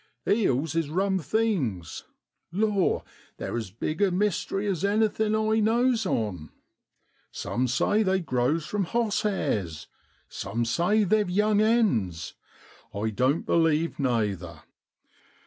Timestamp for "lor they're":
2.51-3.55